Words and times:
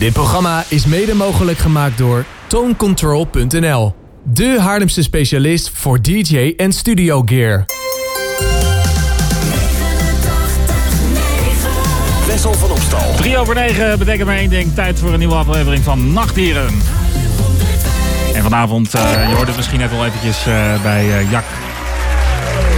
Dit 0.00 0.12
programma 0.12 0.64
is 0.68 0.86
mede 0.86 1.14
mogelijk 1.14 1.58
gemaakt 1.58 1.98
door 1.98 2.24
tonecontrol.nl. 2.46 3.94
De 4.24 4.60
Haarlemse 4.60 5.02
specialist 5.02 5.70
voor 5.74 6.02
DJ 6.02 6.54
en 6.56 6.72
studio 6.72 7.22
gear. 7.26 7.64
Wessel 12.26 12.54
van 12.54 12.70
Opstal. 12.70 13.14
3 13.16 13.38
over 13.38 13.54
9 13.54 13.98
betekent 13.98 14.26
maar 14.26 14.36
één 14.36 14.50
ding. 14.50 14.74
Tijd 14.74 14.98
voor 14.98 15.12
een 15.12 15.18
nieuwe 15.18 15.34
aflevering 15.34 15.84
van 15.84 16.12
Nachtdieren. 16.12 16.68
En 18.34 18.42
vanavond, 18.42 18.94
uh, 18.94 19.28
je 19.28 19.34
hoort 19.34 19.46
het 19.46 19.56
misschien 19.56 19.78
net 19.78 19.90
wel 19.90 20.06
eventjes 20.06 20.46
uh, 20.46 20.82
bij 20.82 21.04
uh, 21.06 21.30
Jack. 21.30 21.44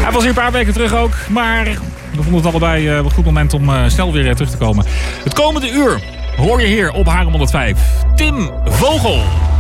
Hij 0.02 0.12
was 0.12 0.20
hier 0.20 0.30
een 0.30 0.43
paar 0.43 0.52
weken 0.52 0.73
terug 0.73 0.95
ook. 0.95 1.12
Maar 1.29 1.64
we 2.11 2.23
vonden 2.23 2.34
het 2.34 2.46
allebei 2.46 2.89
een 2.89 3.11
goed 3.11 3.25
moment 3.25 3.54
om 3.54 3.70
snel 3.86 4.12
weer 4.12 4.34
terug 4.34 4.50
te 4.50 4.57
komen. 4.57 4.84
Het 5.25 5.34
komende 5.34 5.70
uur 5.70 6.00
hoor 6.43 6.61
je 6.61 6.66
hier 6.66 6.93
op 6.93 7.06
Haarlem 7.06 7.30
105. 7.30 7.79
Tim 8.14 8.50
Vogel. 8.64 9.51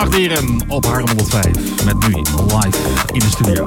nachtdieren 0.00 0.64
op 0.68 0.84
Harlem 0.84 1.08
105. 1.08 1.84
Met 1.84 2.08
nu 2.08 2.14
live 2.46 2.78
in 3.12 3.18
de 3.18 3.28
studio. 3.30 3.64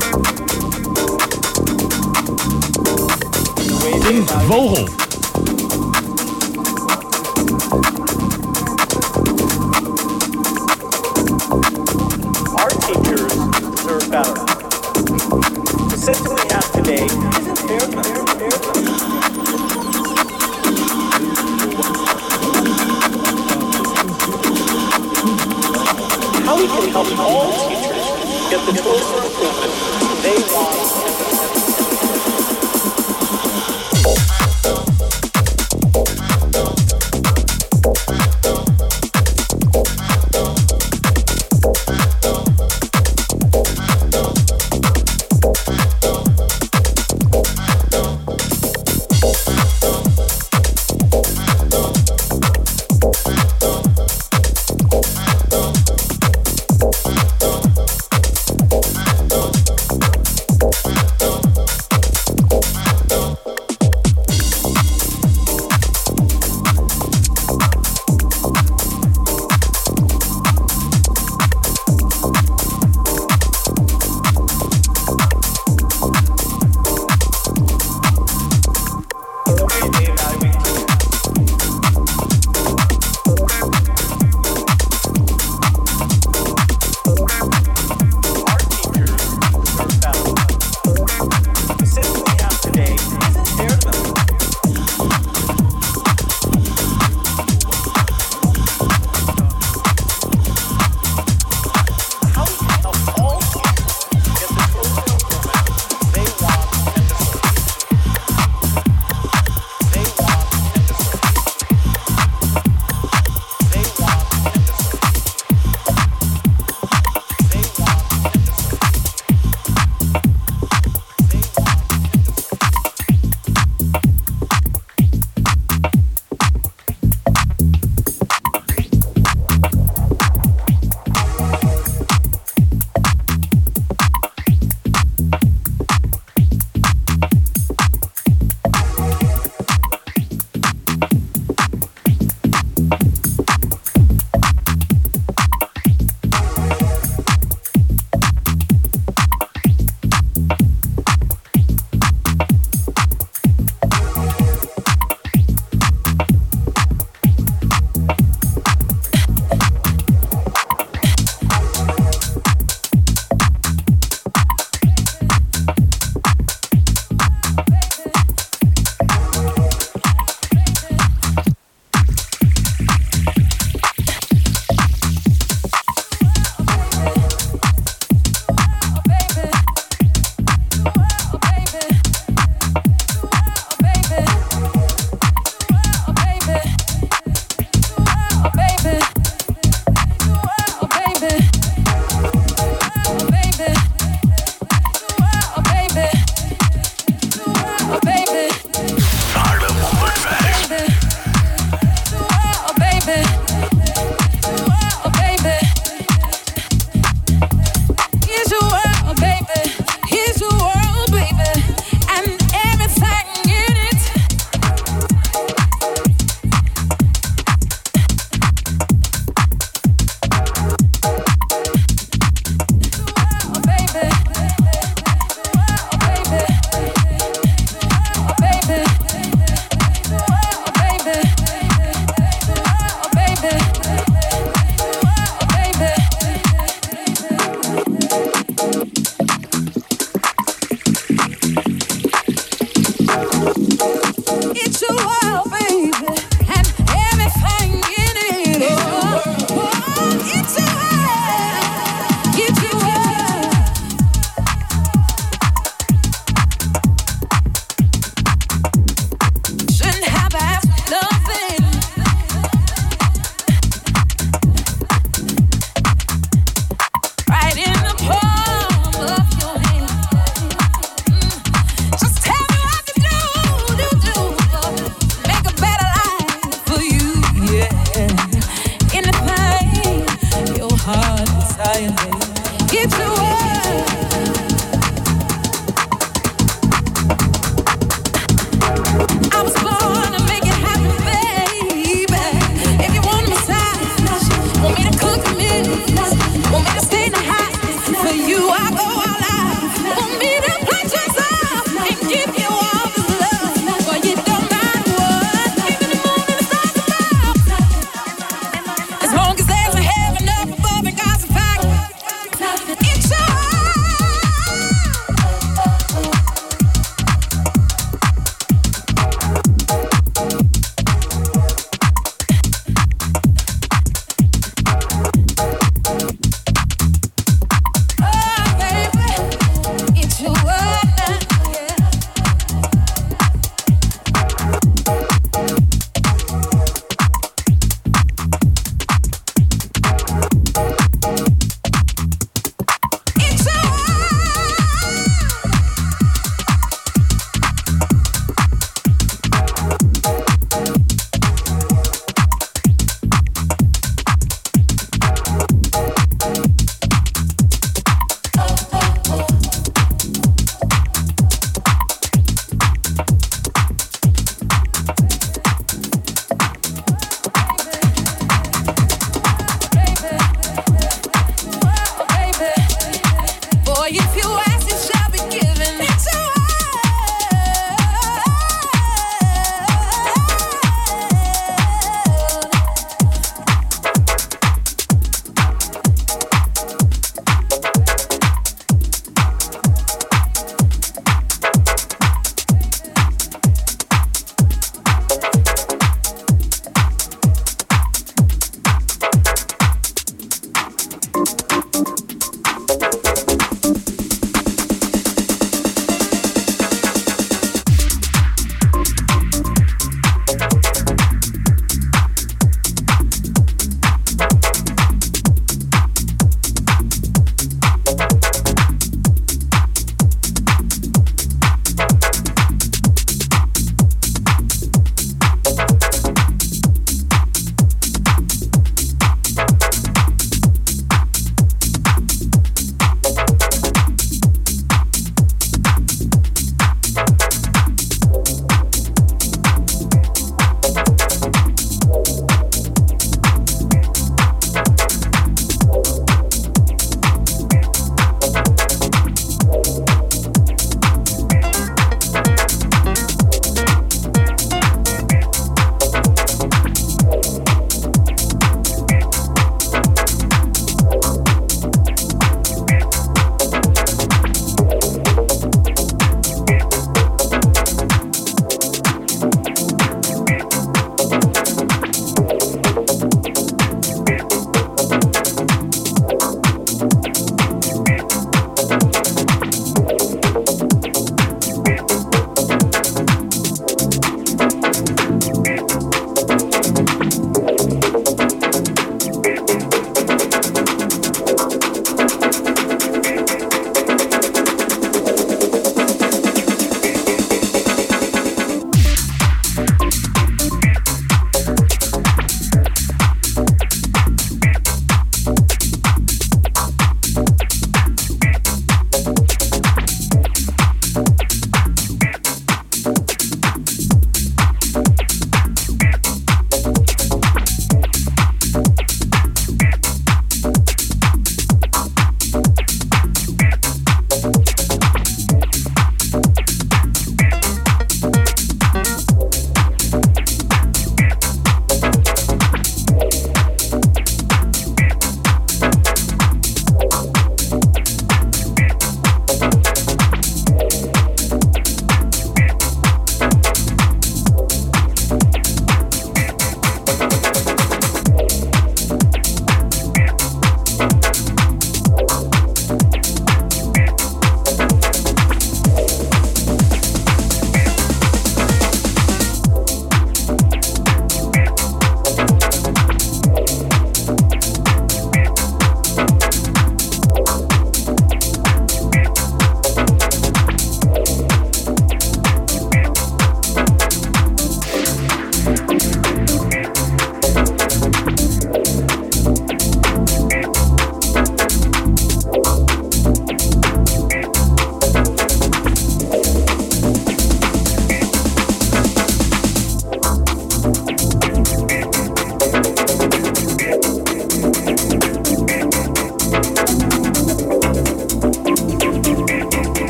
Tim 4.00 4.28
Vogel. 4.28 5.03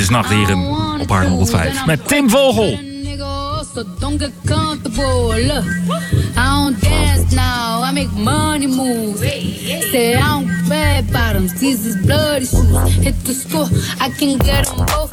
is 0.00 0.08
Nacht 0.08 0.30
hier 0.30 0.56
op 1.00 1.10
haar 1.10 1.26
105 1.26 1.86
met 1.86 2.08
Tim 2.08 2.30
Vogel. 2.30 2.78
So 3.74 3.84
don't 3.98 4.18
get 4.18 4.32
comfortable. 4.44 5.28
Look, 5.46 5.64
I 6.36 6.64
don't 6.64 6.80
dance 6.80 7.34
now. 7.34 7.82
I 7.82 7.92
make 7.92 8.10
money 8.16 8.66
moves. 8.66 9.20
Say 9.20 10.14
I 10.14 10.20
don't 10.20 10.68
wear 10.68 11.02
bottoms. 11.12 11.52
These 11.60 11.86
is 11.86 11.96
bloody 12.06 12.46
shoes. 12.46 12.94
Hit 13.04 13.14
the 13.24 13.32
score. 13.32 13.68
I 14.00 14.10
can 14.18 14.38
get 14.38 14.66
them 14.66 14.86
both. 14.86 15.09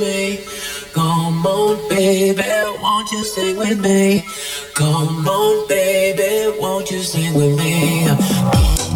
me? 0.00 0.44
Come 0.92 1.46
on, 1.46 1.88
baby, 1.88 2.42
won't 2.82 3.10
you 3.10 3.24
sing 3.24 3.56
with 3.56 3.80
me? 3.80 4.24
Come 4.74 5.26
on, 5.26 5.68
baby, 5.68 6.56
won't 6.58 6.90
you 6.90 7.02
sing 7.02 7.34
with 7.34 7.56
me? 7.58 8.87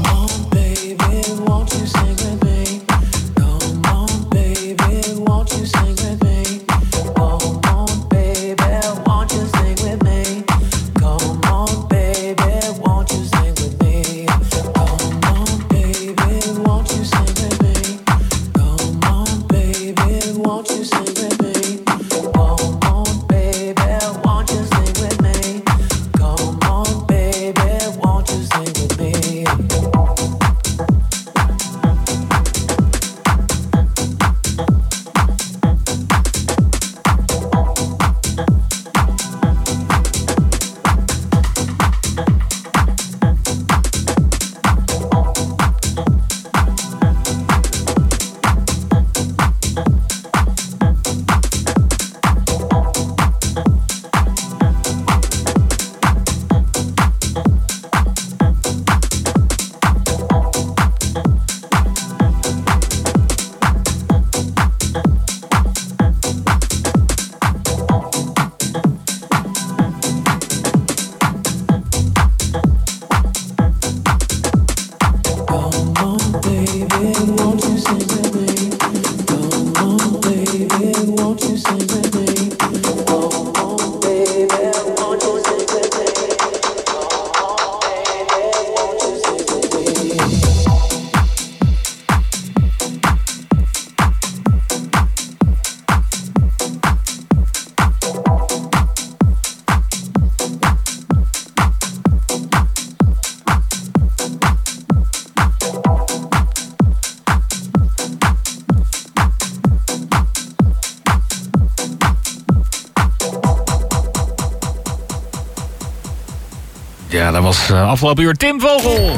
Dat 117.13 117.43
was 117.43 117.71
eh, 117.71 117.89
afgelopen 117.89 118.23
uur 118.25 118.35
Tim 118.35 118.61
Vogel. 118.61 119.11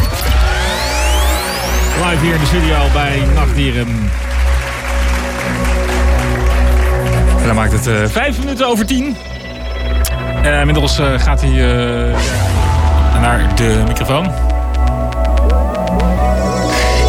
Live 2.04 2.24
hier 2.24 2.34
in 2.34 2.40
de 2.40 2.46
studio 2.46 2.76
bij 2.92 3.22
Nachtdieren. 3.34 3.86
En 7.40 7.46
dan 7.46 7.54
maakt 7.54 7.72
het 7.72 7.86
eh, 7.86 7.94
vijf 8.06 8.38
minuten 8.38 8.66
over 8.66 8.86
tien. 8.86 9.16
En 10.42 10.58
inmiddels 10.60 10.98
eh, 10.98 11.18
gaat 11.18 11.40
hij 11.40 11.50
naar 13.20 13.54
de 13.54 13.82
microfoon. 13.86 14.32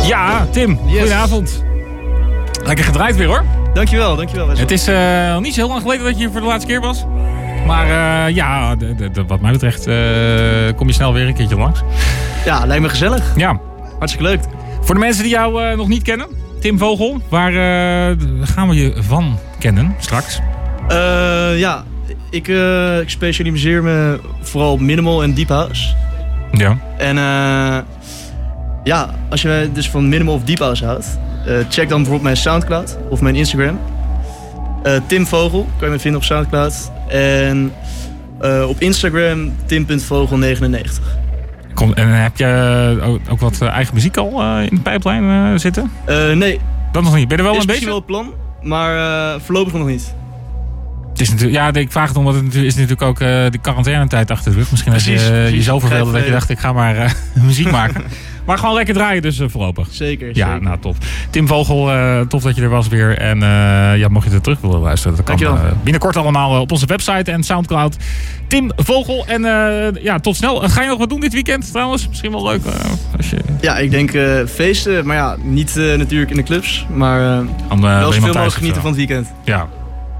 Ja, 0.07 0.45
Tim, 0.51 0.77
goedenavond. 0.77 1.63
Lekker 2.63 2.85
gedraaid 2.85 3.15
weer 3.15 3.27
hoor. 3.27 3.43
Dankjewel, 3.73 4.15
dankjewel. 4.15 4.47
Wessel. 4.47 4.63
Het 4.63 4.71
is 4.71 4.85
nog 5.33 5.41
niet 5.41 5.53
zo 5.53 5.59
heel 5.59 5.69
lang 5.69 5.81
geleden 5.81 6.05
dat 6.05 6.13
je 6.13 6.19
hier 6.19 6.31
voor 6.31 6.41
de 6.41 6.47
laatste 6.47 6.67
keer 6.67 6.81
was. 6.81 7.05
Maar 7.65 7.85
eh, 8.27 8.35
ja, 8.35 8.75
de, 8.75 8.95
de- 8.95 9.11
de- 9.11 9.25
wat 9.25 9.41
mij 9.41 9.51
betreft 9.51 9.87
eh, 9.87 9.95
kom 10.75 10.87
je 10.87 10.93
snel 10.93 11.13
weer 11.13 11.27
een 11.27 11.33
keertje 11.33 11.57
langs. 11.57 11.81
Ja, 12.45 12.65
lijkt 12.65 12.81
me 12.83 12.89
gezellig. 12.89 13.33
Ja, 13.35 13.59
Hartstikke 13.97 14.27
leuk. 14.29 14.39
voor 14.81 14.93
de 14.95 14.99
mensen 15.01 15.23
die 15.23 15.31
jou 15.31 15.63
eh, 15.63 15.77
nog 15.77 15.87
niet 15.87 16.01
kennen. 16.01 16.27
Tim 16.59 16.77
Vogel, 16.77 17.21
waar 17.29 17.51
gaan 18.41 18.69
we 18.69 18.75
je 18.75 18.93
van 18.99 19.39
kennen 19.59 19.95
straks? 19.99 20.39
Ja, 21.57 21.83
ik, 22.29 22.47
ik 23.01 23.09
specialiseer 23.09 23.83
me 23.83 24.19
vooral 24.41 24.71
op 24.71 24.79
minimal 24.79 25.23
en 25.23 25.33
deep 25.33 25.47
house. 25.49 25.93
Ja. 26.51 26.77
En 26.97 27.15
ja, 28.83 29.09
als 29.29 29.41
je 29.41 29.69
dus 29.73 29.89
van 29.89 30.09
minimal 30.09 30.33
of 30.33 30.43
deep 30.43 30.59
house 30.59 30.85
houdt, 30.85 31.17
check 31.69 31.89
dan 31.89 31.97
bijvoorbeeld 31.97 32.21
mijn 32.21 32.37
Soundcloud 32.37 32.97
of 33.09 33.21
mijn 33.21 33.35
Instagram. 33.35 33.79
Eh, 34.85 34.97
Tim 35.07 35.27
Vogel, 35.27 35.69
kan 35.77 35.87
je 35.87 35.93
me 35.93 35.99
vinden 35.99 36.19
op 36.19 36.25
Soundcloud. 36.25 36.91
En 37.07 37.73
eh, 38.41 38.65
op 38.69 38.79
Instagram 38.79 39.53
tim.vogel99. 39.65 40.91
Kom, 41.73 41.93
en 41.93 42.07
heb 42.21 42.37
je 42.37 42.99
ook, 43.03 43.19
ook 43.29 43.39
wat 43.39 43.61
eh, 43.61 43.67
eigen 43.69 43.93
muziek 43.93 44.17
al 44.17 44.41
eh, 44.41 44.61
in 44.69 44.75
de 44.75 44.81
pijplijn 44.81 45.23
eh, 45.53 45.59
zitten? 45.59 45.91
Eh, 46.05 46.31
nee, 46.31 46.59
Dat 46.91 47.03
nog 47.03 47.15
niet. 47.15 47.27
Ben 47.27 47.37
je 47.37 47.43
er 47.43 47.49
wel 47.49 47.57
is 47.57 47.61
een 47.61 47.67
beetje? 47.67 47.85
wel 47.85 47.95
het 47.95 48.05
plan, 48.05 48.33
maar 48.61 48.97
eh, 49.35 49.41
voorlopig 49.41 49.73
nog 49.73 49.87
niet. 49.87 50.13
Het 51.09 51.21
is 51.21 51.29
natuurlijk, 51.29 51.57
ja, 51.57 51.73
ik 51.73 51.91
vraag 51.91 52.07
het 52.07 52.17
omdat 52.17 52.35
het 52.35 52.55
is 52.55 52.73
natuurlijk 52.73 53.01
ook 53.01 53.19
eh 53.19 53.27
de 53.49 53.57
quarantainetijd 53.61 54.31
achter 54.31 54.51
de 54.51 54.57
rug. 54.57 54.71
Misschien 54.71 54.91
dat 54.91 55.03
je 55.03 55.15
eh, 55.19 55.53
je 55.53 55.61
zo 55.61 55.79
verveelde 55.79 56.11
dat 56.11 56.25
je 56.25 56.31
dacht, 56.31 56.49
ik 56.49 56.59
ga 56.59 56.73
maar 56.73 56.97
eh, 56.97 57.11
muziek 57.43 57.71
maken. 57.71 58.03
Maar 58.45 58.57
gewoon 58.57 58.75
lekker 58.75 58.93
draaien 58.93 59.21
dus 59.21 59.39
eh, 59.39 59.47
voorlopig. 59.49 59.87
Zeker, 59.91 60.27
Ja, 60.33 60.47
zeker. 60.47 60.61
nou 60.61 60.79
tof. 60.79 60.97
Tim 61.29 61.47
Vogel, 61.47 61.91
eh, 61.91 62.19
tof 62.19 62.43
dat 62.43 62.55
je 62.55 62.61
er 62.61 62.69
was 62.69 62.87
weer. 62.87 63.17
En 63.17 63.43
eh, 63.43 63.97
ja, 63.97 64.07
mocht 64.07 64.27
je 64.27 64.33
er 64.33 64.41
terug 64.41 64.61
willen 64.61 64.79
luisteren, 64.79 65.17
dat 65.17 65.25
kan 65.25 65.59
binnenkort 65.83 66.17
allemaal 66.17 66.61
op 66.61 66.71
onze 66.71 66.85
website 66.85 67.31
en 67.31 67.43
Soundcloud. 67.43 67.97
Tim 68.47 68.71
Vogel. 68.75 69.25
En 69.27 69.41
ja, 70.01 70.19
tot 70.19 70.35
snel. 70.35 70.59
Ga 70.69 70.81
je 70.81 70.87
nog 70.87 70.97
wat 70.97 71.09
doen 71.09 71.19
dit 71.19 71.33
weekend 71.33 71.71
trouwens? 71.71 72.07
Misschien 72.07 72.31
wel 72.31 72.43
leuk. 72.43 72.61
als 73.17 73.29
je 73.29 73.37
Ja, 73.61 73.77
ik 73.77 73.91
denk 73.91 74.11
feesten, 74.49 75.05
maar 75.05 75.15
ja, 75.15 75.35
niet 75.43 75.75
natuurlijk 75.75 76.31
in 76.31 76.37
de 76.37 76.43
clubs, 76.43 76.85
maar 76.93 77.19
wel 77.79 78.11
zoveel 78.11 78.27
mogelijk 78.27 78.53
genieten 78.53 78.81
van 78.81 78.89
het 78.89 78.99
weekend. 78.99 79.33
Ja, 79.43 79.67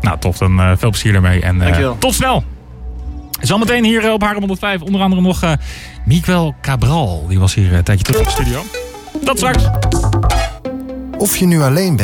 nou 0.02 0.20
tof. 0.20 0.38
Dan 0.38 0.78
veel 0.78 0.90
plezier 0.90 1.12
daarmee. 1.12 1.42
En 1.42 1.62
tot 2.00 2.14
snel. 2.14 2.44
Zometeen 3.42 3.84
hier 3.84 4.06
eh, 4.06 4.14
op 4.14 4.22
Haarlem 4.22 4.40
105 4.40 4.82
onder 4.82 5.02
andere 5.02 5.22
nog 5.22 5.44
eh 5.44 5.52
Miguel 6.06 6.56
Cabral. 6.62 7.26
Die 7.28 7.40
was 7.40 7.54
hier 7.54 7.72
eh, 7.72 7.78
een 7.78 7.84
tijdje 7.84 8.04
terug 8.06 8.20
in 8.20 8.26
de 8.26 8.32
studio. 8.32 8.64
Tot 9.24 9.38
straks. 9.38 9.64
Of 11.18 11.38
je 11.38 11.46
nu 11.46 11.62
alleen 11.62 11.88
bent 11.88 12.00